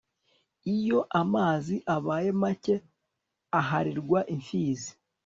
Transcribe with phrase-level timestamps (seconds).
[0.75, 2.75] iyo amazi abaye make
[3.59, 4.91] aharirwa impfizi